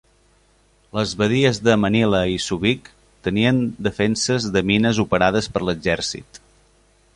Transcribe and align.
Les 0.99 1.11
badies 1.19 1.59
de 1.67 1.75
Manila 1.81 2.21
i 2.37 2.39
Subic 2.47 2.89
tenien 3.29 3.61
defenses 3.89 4.49
de 4.57 4.67
mines 4.73 5.03
operades 5.07 5.53
per 5.57 5.65
l'exèrcit. 5.69 6.45